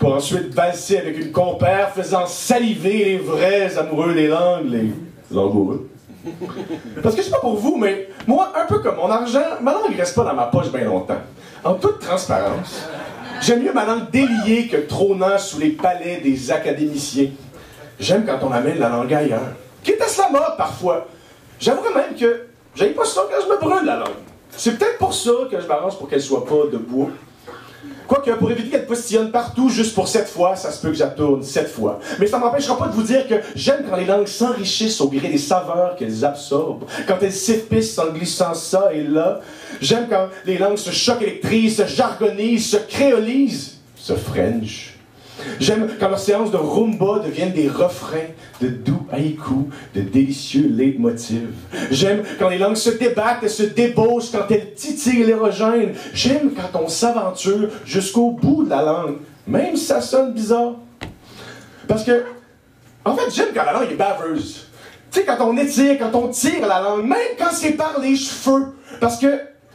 pour 0.00 0.12
ensuite 0.12 0.52
valser 0.52 0.98
avec 0.98 1.20
une 1.20 1.30
compère, 1.30 1.90
faisant 1.90 2.26
saliver 2.26 3.04
les 3.04 3.18
vrais 3.18 3.78
amoureux 3.78 4.12
des 4.12 4.26
langues, 4.26 4.66
les 4.68 4.90
langoureux. 5.30 5.88
Parce 7.02 7.14
que 7.14 7.22
c'est 7.22 7.30
pas 7.30 7.40
pour 7.40 7.56
vous, 7.56 7.76
mais 7.76 8.08
moi, 8.26 8.52
un 8.56 8.66
peu 8.66 8.78
comme 8.80 8.96
mon 8.96 9.10
argent, 9.10 9.40
ma 9.60 9.72
langue 9.72 9.94
reste 9.96 10.14
pas 10.14 10.24
dans 10.24 10.34
ma 10.34 10.46
poche 10.46 10.70
bien 10.70 10.84
longtemps. 10.84 11.20
En 11.64 11.74
toute 11.74 12.00
transparence, 12.00 12.88
j'aime 13.40 13.62
mieux 13.62 13.72
ma 13.72 13.84
langue 13.84 14.10
déliée 14.10 14.68
que 14.68 14.76
trônant 14.76 15.38
sous 15.38 15.58
les 15.58 15.70
palais 15.70 16.20
des 16.22 16.50
académiciens. 16.50 17.30
J'aime 17.98 18.24
quand 18.26 18.38
on 18.42 18.52
amène 18.52 18.78
la 18.78 18.88
langue 18.88 19.12
ailleurs. 19.12 19.52
Quitte 19.82 20.00
à 20.00 20.22
la 20.22 20.30
mode 20.30 20.56
parfois. 20.56 21.06
J'avoue 21.58 21.82
même 21.94 22.14
que 22.18 22.46
j'aime 22.74 22.92
pas 22.92 23.04
ça 23.04 23.22
quand 23.30 23.42
je 23.42 23.48
me 23.48 23.58
brûle 23.58 23.86
la 23.86 23.96
langue. 23.96 24.08
C'est 24.50 24.78
peut-être 24.78 24.98
pour 24.98 25.14
ça 25.14 25.30
que 25.50 25.60
je 25.60 25.66
m'arrange 25.66 25.96
pour 25.98 26.08
qu'elle 26.08 26.20
soit 26.20 26.44
pas 26.44 26.66
de 26.70 26.76
bois. 26.76 27.08
Quoique, 28.06 28.30
pour 28.32 28.50
éviter 28.50 28.70
qu'elle 28.70 28.86
postillonne 28.86 29.32
partout, 29.32 29.68
juste 29.68 29.94
pour 29.94 30.06
cette 30.06 30.28
fois, 30.28 30.54
ça 30.54 30.70
se 30.70 30.80
peut 30.80 30.90
que 30.90 30.94
j'attourne 30.94 31.42
sept 31.42 31.68
fois. 31.68 31.98
Mais 32.20 32.26
ça 32.26 32.38
m'empêchera 32.38 32.78
pas 32.78 32.86
de 32.86 32.92
vous 32.92 33.02
dire 33.02 33.26
que 33.26 33.34
j'aime 33.56 33.84
quand 33.88 33.96
les 33.96 34.04
langues 34.04 34.28
s'enrichissent 34.28 35.00
au 35.00 35.08
gré 35.08 35.28
des 35.28 35.38
saveurs 35.38 35.96
qu'elles 35.96 36.24
absorbent, 36.24 36.84
quand 37.08 37.16
elles 37.20 37.32
s'épicent 37.32 37.98
en 37.98 38.12
glissant 38.12 38.54
ça 38.54 38.90
et 38.92 39.02
là. 39.02 39.40
J'aime 39.80 40.06
quand 40.08 40.28
les 40.44 40.56
langues 40.56 40.76
se 40.76 40.90
choquent 40.90 41.22
électrisent, 41.22 41.78
se 41.78 41.86
jargonisent, 41.86 42.70
se 42.70 42.76
créolisent, 42.76 43.78
se 43.96 44.14
french. 44.14 44.95
J'aime 45.60 45.88
quand 45.98 46.08
leurs 46.08 46.18
séances 46.18 46.50
de 46.50 46.56
rumba 46.56 47.20
deviennent 47.24 47.52
des 47.52 47.68
refrains, 47.68 48.30
de 48.60 48.68
doux 48.68 49.06
haïkus, 49.12 49.66
de 49.94 50.00
délicieux 50.00 50.68
leitmotivs. 50.68 51.52
J'aime 51.90 52.22
quand 52.38 52.48
les 52.48 52.58
langues 52.58 52.76
se 52.76 52.90
débattent 52.90 53.42
et 53.42 53.48
se 53.48 53.62
débauchent, 53.62 54.30
quand 54.32 54.50
elles 54.50 54.74
titillent 54.74 55.24
l'érogène. 55.24 55.94
J'aime 56.12 56.52
quand 56.54 56.80
on 56.80 56.88
s'aventure 56.88 57.68
jusqu'au 57.84 58.30
bout 58.30 58.64
de 58.64 58.70
la 58.70 58.82
langue, 58.82 59.16
même 59.46 59.76
si 59.76 59.84
ça 59.84 60.00
sonne 60.00 60.32
bizarre. 60.32 60.74
Parce 61.86 62.04
que, 62.04 62.24
en 63.04 63.14
fait, 63.14 63.30
j'aime 63.34 63.48
quand 63.54 63.64
la 63.64 63.72
langue 63.72 63.90
est 63.90 63.96
baveuse. 63.96 64.66
Tu 65.10 65.20
sais, 65.20 65.26
quand 65.26 65.36
on 65.40 65.56
étire, 65.56 65.98
quand 65.98 66.18
on 66.18 66.28
tire 66.28 66.66
la 66.66 66.80
langue, 66.80 67.06
même 67.06 67.36
quand 67.38 67.52
c'est 67.52 67.72
par 67.72 68.00
les 68.00 68.16
cheveux. 68.16 68.66
Parce 69.00 69.18
que 69.18 69.26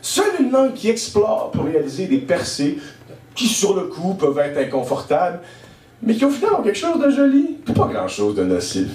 seule 0.02 0.34
une 0.40 0.52
langue 0.52 0.74
qui 0.74 0.90
explore 0.90 1.52
peut 1.52 1.62
réaliser 1.62 2.08
des 2.08 2.18
percées 2.18 2.78
qui, 3.36 3.48
sur 3.48 3.76
le 3.76 3.84
coup, 3.84 4.14
peuvent 4.14 4.38
être 4.40 4.58
inconfortables, 4.58 5.40
mais 6.04 6.16
qui, 6.16 6.26
au 6.26 6.30
final, 6.30 6.54
ont 6.56 6.64
quelque 6.64 6.78
chose 6.78 7.00
de 7.00 7.10
joli, 7.10 7.58
puis 7.64 7.74
pas 7.74 7.86
grand-chose 7.86 8.36
de 8.36 8.44
nocif. 8.44 8.90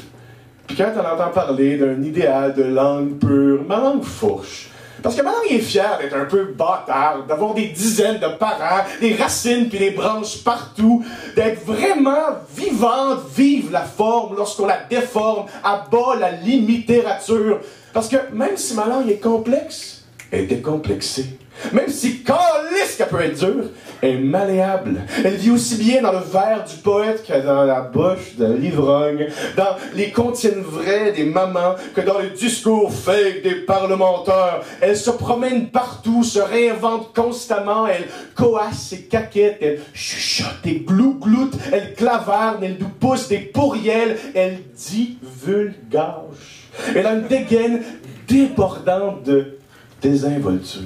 Puis 0.66 0.76
quand 0.76 0.92
on 0.96 1.14
entend 1.14 1.30
parler 1.30 1.76
d'un 1.76 2.02
idéal 2.02 2.54
de 2.54 2.64
langue 2.64 3.18
pure, 3.18 3.64
ma 3.68 3.78
langue 3.78 4.02
fourche. 4.02 4.70
Parce 5.02 5.14
que 5.14 5.22
ma 5.22 5.30
langue 5.30 5.50
est 5.50 5.60
fière 5.60 5.98
d'être 6.00 6.16
un 6.16 6.24
peu 6.24 6.46
bâtard, 6.46 7.24
d'avoir 7.28 7.54
des 7.54 7.66
dizaines 7.66 8.18
de 8.18 8.26
parents, 8.38 8.82
des 9.00 9.14
racines 9.14 9.68
puis 9.68 9.78
des 9.78 9.90
branches 9.90 10.42
partout, 10.42 11.04
d'être 11.36 11.64
vraiment 11.64 12.38
vivante, 12.56 13.20
vive 13.36 13.70
la 13.70 13.82
forme 13.82 14.36
lorsqu'on 14.36 14.66
la 14.66 14.78
déforme, 14.90 15.46
abat 15.62 16.16
la 16.18 16.32
littérature. 16.32 17.60
Parce 17.92 18.08
que 18.08 18.16
même 18.32 18.56
si 18.56 18.74
ma 18.74 18.86
langue 18.86 19.08
est 19.08 19.22
complexe, 19.22 20.04
elle 20.30 20.40
est 20.40 20.46
décomplexée. 20.46 21.38
Même 21.72 21.88
si 21.88 22.22
calisse 22.22 22.96
qu'elle 22.96 23.08
peut 23.08 23.20
être 23.20 23.38
dure, 23.38 23.64
elle 24.02 24.10
est 24.10 24.18
malléable. 24.18 25.00
Elle 25.24 25.36
vit 25.36 25.50
aussi 25.50 25.76
bien 25.76 26.02
dans 26.02 26.12
le 26.12 26.18
verre 26.18 26.64
du 26.64 26.76
poète 26.76 27.24
que 27.26 27.44
dans 27.44 27.64
la 27.64 27.80
bouche 27.80 28.36
de 28.38 28.52
l'ivrogne, 28.52 29.28
dans 29.56 29.76
les 29.94 30.10
contiennent 30.10 30.62
vrais 30.62 31.12
des 31.12 31.24
mamans 31.24 31.76
que 31.94 32.00
dans 32.02 32.18
le 32.18 32.30
discours 32.30 32.92
fake 32.92 33.42
des 33.42 33.54
parlementaires. 33.54 34.60
Elle 34.80 34.96
se 34.96 35.10
promène 35.10 35.70
partout, 35.70 36.22
se 36.22 36.38
réinvente 36.38 37.14
constamment, 37.14 37.86
elle 37.86 38.04
coasse 38.34 38.88
ses 38.90 39.02
caquettes, 39.02 39.58
elle 39.60 39.80
chuchote 39.94 40.64
et 40.64 40.80
glougloute, 40.80 41.54
elle 41.72 41.94
claverne, 41.94 42.62
elle 42.62 42.76
nous 42.78 42.88
pousse 42.88 43.28
des 43.28 43.38
pourriels, 43.38 44.18
elle 44.34 44.58
dit 44.74 45.18
vulgage. 45.44 46.68
Elle 46.94 47.06
a 47.06 47.14
une 47.14 47.26
dégaine 47.26 47.82
débordante 48.28 49.22
de 49.22 49.58
désinvolture 50.02 50.82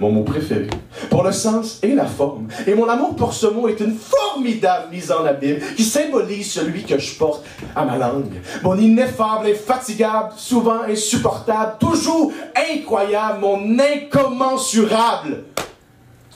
mon 0.00 0.10
mot 0.10 0.22
préféré, 0.22 0.68
pour 1.10 1.22
le 1.22 1.30
sens 1.30 1.78
et 1.82 1.94
la 1.94 2.06
forme. 2.06 2.48
Et 2.66 2.74
mon 2.74 2.88
amour 2.88 3.14
pour 3.14 3.34
ce 3.34 3.46
mot 3.46 3.68
est 3.68 3.78
une 3.80 3.94
formidable 3.94 4.86
mise 4.90 5.12
en 5.12 5.24
abîme 5.24 5.58
qui 5.76 5.84
symbolise 5.84 6.50
celui 6.50 6.84
que 6.84 6.98
je 6.98 7.14
porte 7.16 7.44
à 7.76 7.84
ma 7.84 7.98
langue. 7.98 8.40
Mon 8.62 8.76
ineffable, 8.78 9.48
infatigable, 9.48 10.32
souvent 10.36 10.82
insupportable, 10.88 11.74
toujours 11.78 12.32
incroyable, 12.56 13.40
mon 13.40 13.78
incommensurable 13.78 15.44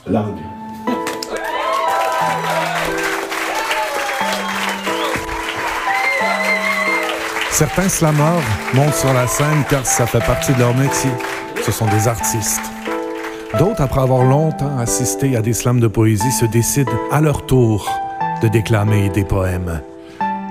langue. 0.07 0.39
Certains 7.49 7.87
slameurs 7.87 8.43
montent 8.73 8.93
sur 8.93 9.13
la 9.13 9.27
scène 9.27 9.63
car 9.69 9.85
ça 9.85 10.05
fait 10.05 10.19
partie 10.19 10.53
de 10.53 10.59
leur 10.59 10.75
métier. 10.75 11.09
Ce 11.63 11.71
sont 11.71 11.87
des 11.87 12.07
artistes. 12.07 12.74
D'autres, 13.53 13.81
après 13.81 14.01
avoir 14.01 14.25
longtemps 14.25 14.77
assisté 14.77 15.37
à 15.37 15.41
des 15.41 15.53
slams 15.53 15.79
de 15.79 15.87
poésie, 15.87 16.31
se 16.31 16.45
décident 16.45 16.91
à 17.11 17.21
leur 17.21 17.45
tour 17.45 17.89
de 18.41 18.47
déclamer 18.49 19.09
des 19.09 19.23
poèmes. 19.23 19.81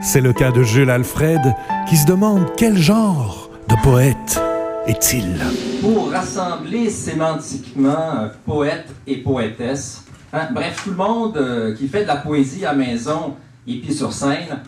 C'est 0.00 0.22
le 0.22 0.32
cas 0.32 0.50
de 0.50 0.62
Jules 0.62 0.88
Alfred 0.88 1.54
qui 1.88 1.96
se 1.96 2.06
demande 2.06 2.46
quel 2.56 2.78
genre 2.78 3.50
de 3.68 3.74
poète 3.82 4.40
est-il. 4.86 5.38
Pour 5.82 6.10
rassembler 6.10 6.88
sémantiquement 6.88 8.28
poète 8.46 8.86
et 9.06 9.16
poétesse, 9.18 10.04
hein, 10.32 10.48
bref, 10.52 10.82
tout 10.84 10.90
le 10.90 10.96
monde 10.96 11.36
euh, 11.36 11.74
qui 11.74 11.88
fait 11.88 12.02
de 12.02 12.08
la 12.08 12.16
poésie 12.16 12.64
à 12.64 12.72
maison 12.72 13.34
et 13.66 13.80
puis 13.80 13.92
sur 13.92 14.12
scène, 14.12 14.62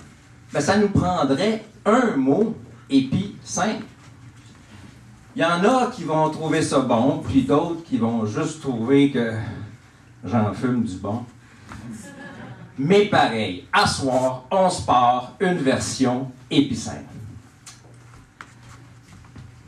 ben, 0.53 0.61
ça 0.61 0.77
nous 0.77 0.89
prendrait 0.89 1.65
un 1.87 2.17
mot 2.17 2.55
et 2.91 3.03
puis 3.03 3.37
simple. 3.43 3.85
Il 5.37 5.43
y 5.43 5.45
en 5.45 5.63
a 5.65 5.91
qui 5.95 6.05
vont 6.05 6.31
trouver 6.31 6.63
ça 6.63 6.79
bon, 6.79 7.19
puis 7.19 7.43
d'autres 7.43 7.85
qui 7.85 7.99
vont 7.99 8.25
juste 8.25 8.63
trouver 8.63 9.11
que 9.11 9.35
j'en 10.25 10.55
fume 10.55 10.83
du 10.85 10.95
bon. 10.97 11.27
Mais 12.79 13.05
pareil, 13.05 13.67
à 13.71 13.87
soir, 13.87 14.45
on 14.51 14.71
se 14.71 14.81
part 14.81 15.35
une 15.41 15.59
version 15.59 16.31
épicène. 16.51 17.05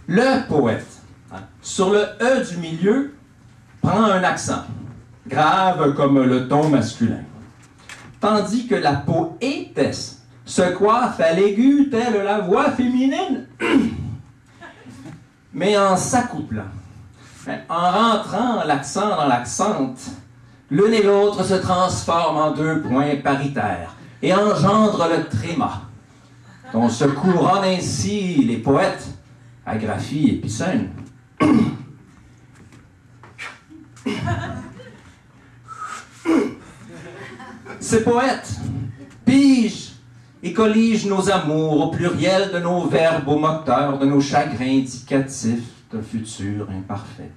Le 0.06 0.48
poète, 0.48 1.02
hein, 1.30 1.42
sur 1.60 1.90
le 1.90 2.00
E 2.18 2.48
du 2.48 2.56
milieu, 2.56 3.14
prend 3.82 4.04
un 4.04 4.24
accent, 4.24 4.64
grave 5.26 5.92
comme 5.92 6.22
le 6.22 6.48
ton 6.48 6.70
masculin. 6.70 7.24
Tandis 8.20 8.66
que 8.66 8.74
la 8.74 8.94
poétesse 8.94 10.22
se 10.46 10.62
coiffe 10.72 11.20
à 11.20 11.34
l'aigu 11.34 11.90
telle 11.90 12.24
la 12.24 12.40
voix 12.40 12.70
féminine. 12.70 13.46
Mais 15.58 15.76
en 15.76 15.96
s'accouplant, 15.96 16.62
hein, 17.48 17.56
en 17.68 17.90
rentrant 17.90 18.62
l'accent 18.64 19.08
dans 19.08 19.26
l'accente, 19.26 19.98
l'une 20.70 20.94
et 20.94 21.02
l'autre 21.02 21.44
se 21.44 21.54
transforment 21.54 22.36
en 22.36 22.50
deux 22.52 22.80
points 22.80 23.16
paritaires 23.16 23.96
et 24.22 24.32
engendrent 24.32 25.08
le 25.08 25.24
tréma, 25.24 25.82
dont 26.72 26.88
se 26.88 27.06
couronnent 27.06 27.64
ainsi 27.64 28.44
les 28.44 28.58
poètes, 28.58 29.08
Agraphie 29.66 30.28
et 30.28 30.34
Picène. 30.34 30.90
Ces 37.80 38.04
poètes 38.04 38.60
pigent 39.24 39.87
et 40.42 40.52
colligent 40.52 41.06
nos 41.06 41.30
amours 41.30 41.86
au 41.86 41.90
pluriel 41.90 42.52
de 42.52 42.58
nos 42.58 42.86
verbes 42.86 43.28
au 43.28 43.38
moteur 43.38 43.98
de 43.98 44.06
nos 44.06 44.20
chagrins 44.20 44.78
indicatifs 44.78 45.70
d'un 45.92 46.02
futur 46.02 46.68
imparfait. 46.70 47.30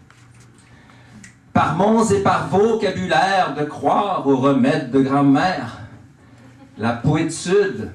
Par 1.54 1.76
monts 1.76 2.06
et 2.10 2.22
par 2.22 2.48
vocabulaire 2.48 3.56
de 3.58 3.64
croire 3.66 4.26
aux 4.26 4.38
remèdes 4.38 4.92
de 4.92 5.02
grand-mère, 5.02 5.80
la 6.78 6.94
poétude 6.94 7.92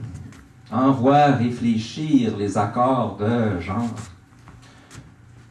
envoie 0.71 1.27
réfléchir 1.27 2.37
les 2.37 2.59
accords 2.59 3.17
de 3.17 3.61
genre. 3.61 3.95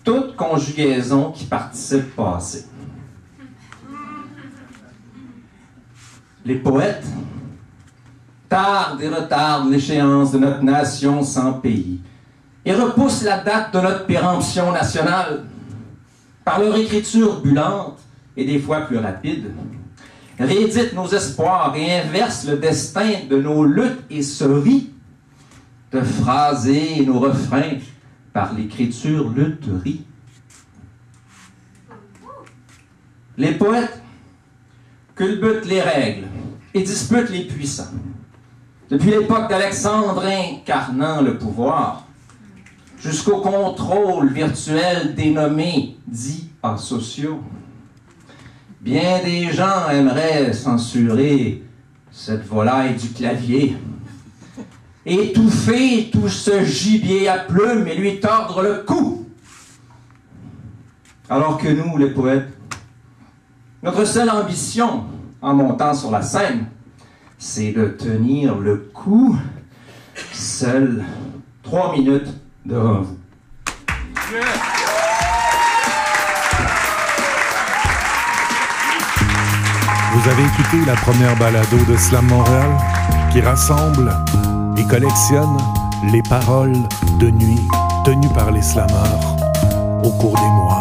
Toute 0.03 0.35
conjugaison 0.35 1.31
qui 1.31 1.45
participe 1.45 2.15
passé. 2.15 2.67
Les 6.45 6.55
poètes 6.55 7.07
tardent 8.55 9.01
et 9.01 9.09
retardent 9.09 9.69
l'échéance 9.69 10.31
de 10.31 10.37
notre 10.37 10.63
nation 10.63 11.21
sans 11.23 11.51
pays 11.53 11.99
et 12.63 12.73
repoussent 12.73 13.23
la 13.23 13.39
date 13.39 13.73
de 13.73 13.81
notre 13.81 14.05
péremption 14.05 14.71
nationale 14.71 15.43
par 16.45 16.61
leur 16.61 16.73
écriture 16.77 17.41
bullante 17.41 17.99
et 18.37 18.45
des 18.45 18.59
fois 18.59 18.81
plus 18.81 18.97
rapide, 18.97 19.51
rééditent 20.39 20.93
nos 20.93 21.07
espoirs 21.07 21.75
et 21.75 21.99
inversent 21.99 22.47
le 22.47 22.55
destin 22.55 23.25
de 23.29 23.41
nos 23.41 23.65
luttes 23.65 24.05
et 24.09 24.23
se 24.23 24.45
rient 24.45 24.89
de 25.91 25.99
phraser 25.99 27.05
nos 27.05 27.19
refrains 27.19 27.79
par 28.31 28.53
l'écriture 28.53 29.31
lutherie. 29.31 30.05
Les 33.37 33.51
poètes 33.51 34.01
culbutent 35.13 35.65
les 35.65 35.81
règles 35.81 36.27
et 36.73 36.83
disputent 36.83 37.29
les 37.29 37.43
puissants. 37.43 37.91
Depuis 38.89 39.09
l'époque 39.09 39.49
d'Alexandre 39.49 40.25
incarnant 40.25 41.21
le 41.21 41.39
pouvoir, 41.39 42.03
jusqu'au 42.99 43.37
contrôle 43.37 44.31
virtuel 44.31 45.15
dénommé 45.15 45.97
dits 46.05 46.51
asociaux. 46.61 47.39
Bien 48.81 49.23
des 49.23 49.51
gens 49.51 49.89
aimeraient 49.89 50.53
censurer 50.53 51.63
cette 52.11 52.45
volaille 52.45 52.93
du 52.93 53.09
clavier, 53.09 53.75
étouffer 55.03 56.11
tout 56.11 56.29
ce 56.29 56.63
gibier 56.63 57.27
à 57.27 57.39
plumes 57.39 57.87
et 57.87 57.95
lui 57.95 58.19
tordre 58.19 58.61
le 58.61 58.83
cou. 58.85 59.25
Alors 61.27 61.57
que 61.57 61.69
nous, 61.69 61.97
les 61.97 62.11
poètes, 62.11 62.49
notre 63.81 64.05
seule 64.05 64.29
ambition 64.29 65.05
en 65.41 65.55
montant 65.55 65.95
sur 65.95 66.11
la 66.11 66.21
scène, 66.21 66.67
c'est 67.37 67.71
de 67.71 67.87
tenir 67.87 68.57
le 68.57 68.77
coup 68.93 69.37
seul 70.33 71.03
trois 71.63 71.93
minutes 71.93 72.29
devant 72.65 73.01
vous. 73.01 73.17
Vous 80.13 80.29
avez 80.29 80.43
écouté 80.43 80.77
la 80.87 80.95
première 80.95 81.35
balado 81.37 81.77
de 81.87 81.97
Slam 81.97 82.25
Montréal 82.25 82.71
qui 83.31 83.41
rassemble 83.41 84.11
et 84.77 84.83
collectionne 84.85 85.57
les 86.11 86.23
paroles 86.23 86.77
de 87.19 87.29
nuit 87.29 87.61
tenues 88.05 88.33
par 88.33 88.51
les 88.51 88.61
slameurs 88.61 89.35
au 90.03 90.09
cours 90.11 90.35
des 90.35 90.49
mois. 90.49 90.74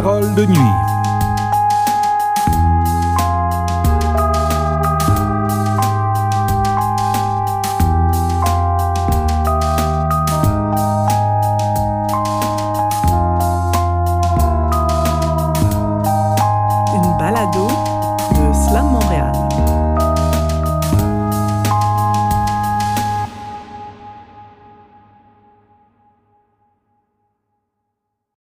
Paroles 0.00 0.32
de 0.36 0.44
nuit 0.44 0.87